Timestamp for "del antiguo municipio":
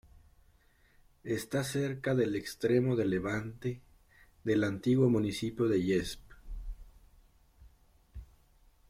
4.43-5.67